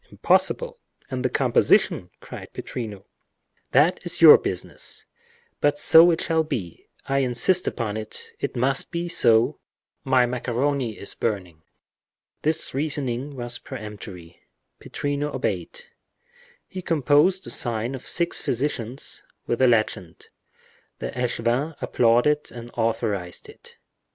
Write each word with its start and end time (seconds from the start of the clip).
impossible! 0.09 0.79
And 1.11 1.23
the 1.23 1.29
composition?" 1.29 2.09
cried 2.21 2.51
Pittrino. 2.55 3.03
"That 3.69 4.03
is 4.03 4.19
your 4.19 4.39
business—but 4.39 5.77
so 5.77 6.09
it 6.09 6.21
shall 6.21 6.41
be—I 6.43 7.19
insist 7.19 7.67
upon 7.67 7.97
it—it 7.97 8.55
must 8.55 8.89
be 8.89 9.07
so—my 9.07 10.25
macaroni 10.25 10.97
is 10.97 11.13
burning." 11.13 11.61
This 12.41 12.73
reasoning 12.73 13.35
was 13.35 13.59
peremptory—Pittrino 13.59 15.35
obeyed. 15.35 15.81
He 16.67 16.81
composed 16.81 17.43
the 17.43 17.51
sign 17.51 17.93
of 17.93 18.07
six 18.07 18.39
physicians, 18.41 19.23
with 19.45 19.59
the 19.59 19.67
legend; 19.67 20.29
the 20.97 21.11
echevin 21.11 21.75
applauded 21.79 22.51
and 22.51 22.71
authorized 22.75 23.47
it. 23.47 23.77